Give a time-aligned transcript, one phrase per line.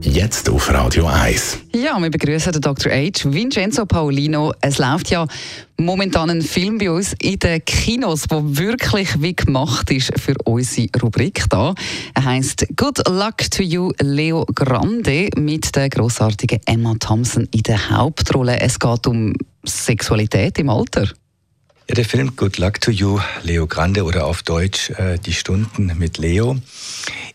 [0.00, 1.58] Jetzt auf Radio 1.
[1.74, 2.92] Ja, wir begrüßen den Dr.
[2.92, 3.24] H.
[3.24, 4.52] Vincenzo Paolino.
[4.60, 5.26] Es läuft ja
[5.78, 10.88] momentan ein Film bei uns in den Kinos, der wirklich wie gemacht ist für unsere
[11.02, 11.74] Rubrik da.
[12.14, 17.90] Er heißt Good Luck to You, Leo Grande, mit der großartigen Emma Thompson in der
[17.90, 18.60] Hauptrolle.
[18.60, 19.34] Es geht um
[19.64, 21.08] Sexualität im Alter.
[21.88, 25.92] Ja, der Film Good Luck to You, Leo Grande oder auf Deutsch äh, Die Stunden
[25.96, 26.56] mit Leo,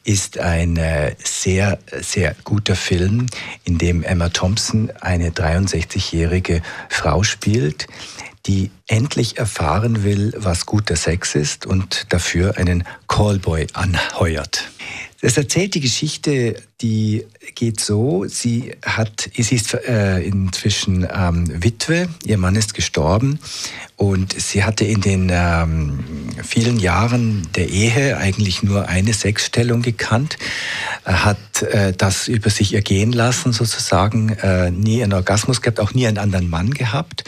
[0.04, 3.28] ist ein äh, sehr, sehr guter Film,
[3.64, 7.88] in dem Emma Thompson eine 63-jährige Frau spielt,
[8.46, 14.71] die endlich erfahren will, was guter Sex ist und dafür einen Callboy anheuert.
[15.22, 22.10] Das erzählt die Geschichte, die geht so, sie hat, sie ist äh, inzwischen ähm, Witwe,
[22.26, 23.40] ihr Mann ist gestorben.
[23.98, 26.00] Und sie hatte in den ähm,
[26.44, 30.40] vielen Jahren der Ehe eigentlich nur eine Sexstellung gekannt,
[31.06, 36.08] hat äh, das über sich ergehen lassen sozusagen, äh, nie einen Orgasmus gehabt, auch nie
[36.08, 37.24] einen anderen Mann gehabt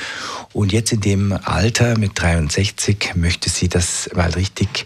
[0.53, 4.85] und jetzt in dem Alter mit 63 möchte sie das mal richtig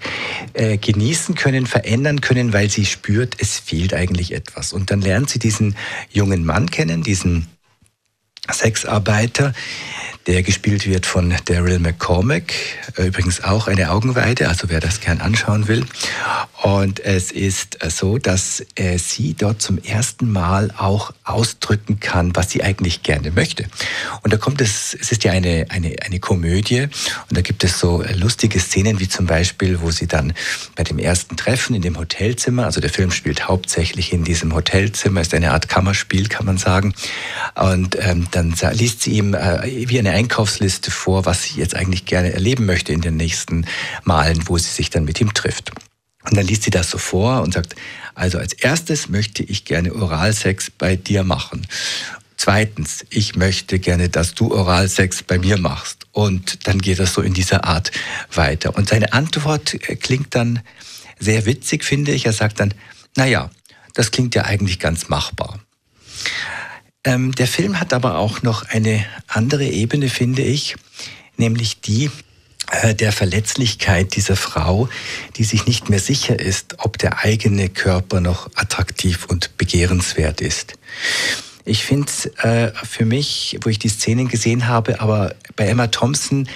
[0.53, 4.71] äh, genießen können, verändern können, weil sie spürt, es fehlt eigentlich etwas.
[4.71, 5.75] Und dann lernt sie diesen
[6.09, 7.47] jungen Mann kennen, diesen
[8.49, 9.53] Sexarbeiter,
[10.27, 12.53] der gespielt wird von Daryl McCormack.
[12.97, 15.85] Übrigens auch eine Augenweide, also wer das gern anschauen will.
[16.61, 18.65] Und es ist so, dass
[18.97, 23.65] sie dort zum ersten Mal auch ausdrücken kann, was sie eigentlich gerne möchte.
[24.21, 27.79] Und da kommt es, es ist ja eine, eine, eine Komödie und da gibt es
[27.79, 30.33] so lustige Szenen wie zum Beispiel, wo sie dann
[30.75, 35.21] bei dem ersten Treffen in dem Hotelzimmer, also der Film spielt hauptsächlich in diesem Hotelzimmer,
[35.21, 36.93] ist eine Art Kammerspiel, kann man sagen.
[37.55, 42.05] Und ähm, dann liest sie ihm äh, wie eine Einkaufsliste vor, was sie jetzt eigentlich
[42.05, 43.65] gerne erleben möchte in den nächsten
[44.03, 45.71] Malen, wo sie sich dann mit ihm trifft.
[46.23, 47.75] Und dann liest sie das so vor und sagt,
[48.15, 51.67] also als erstes möchte ich gerne Oralsex bei dir machen.
[52.35, 56.05] Zweitens, ich möchte gerne, dass du Oralsex bei mir machst.
[56.11, 57.91] Und dann geht das so in dieser Art
[58.33, 58.75] weiter.
[58.75, 60.61] Und seine Antwort äh, klingt dann
[61.19, 62.25] sehr witzig, finde ich.
[62.25, 62.73] Er sagt dann,
[63.15, 63.51] naja,
[63.93, 65.59] das klingt ja eigentlich ganz machbar.
[67.07, 70.75] Ähm, der Film hat aber auch noch eine andere Ebene, finde ich,
[71.37, 72.11] nämlich die
[72.69, 74.89] äh, der Verletzlichkeit dieser Frau,
[75.37, 80.73] die sich nicht mehr sicher ist, ob der eigene Körper noch attraktiv und begehrenswert ist.
[81.63, 86.49] Ich finde äh, für mich, wo ich die Szenen gesehen habe, aber bei Emma Thompson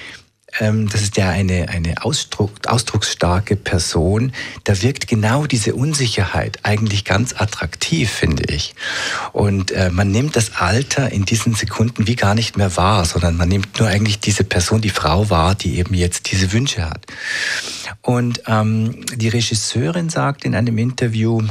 [0.59, 4.34] das ist ja eine, eine Ausdruck, ausdrucksstarke Person,
[4.66, 8.75] da wirkt genau diese Unsicherheit eigentlich ganz attraktiv, finde ich.
[9.31, 13.38] Und äh, man nimmt das Alter in diesen Sekunden wie gar nicht mehr wahr, sondern
[13.38, 17.06] man nimmt nur eigentlich diese Person, die Frau wahr, die eben jetzt diese Wünsche hat.
[18.01, 21.41] Und ähm, die Regisseurin sagt in einem Interview,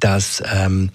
[0.00, 0.90] dass ähm,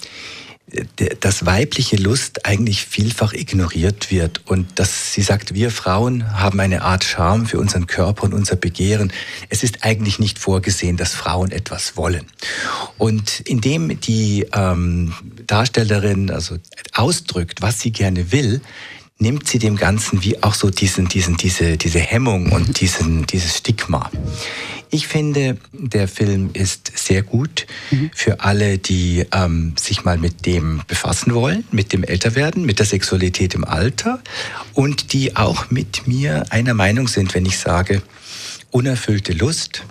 [1.19, 6.83] dass weibliche Lust eigentlich vielfach ignoriert wird und dass sie sagt, wir Frauen haben eine
[6.83, 9.11] Art Charme für unseren Körper und unser Begehren.
[9.49, 12.25] Es ist eigentlich nicht vorgesehen, dass Frauen etwas wollen.
[12.97, 15.13] Und indem die ähm,
[15.45, 16.57] Darstellerin also
[16.93, 18.61] ausdrückt, was sie gerne will,
[19.21, 23.57] nimmt sie dem Ganzen wie auch so diesen, diesen, diese, diese Hemmung und diesen, dieses
[23.57, 24.09] Stigma.
[24.93, 28.11] Ich finde, der Film ist sehr gut mhm.
[28.13, 32.85] für alle, die ähm, sich mal mit dem befassen wollen, mit dem Älterwerden, mit der
[32.85, 34.19] Sexualität im Alter
[34.73, 38.01] und die auch mit mir einer Meinung sind, wenn ich sage,
[38.71, 39.83] unerfüllte Lust.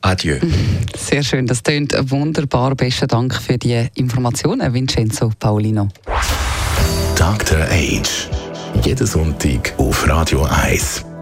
[0.00, 0.38] Adieu.
[0.42, 0.86] Mhm.
[0.98, 2.74] Sehr schön, das tönt wunderbar.
[2.74, 5.88] Besten Dank für die Informationen, Vincenzo Paulino.
[7.14, 7.60] Dr.
[7.70, 8.28] Age.
[8.82, 11.11] Jeden Sonntag auf Radio 1.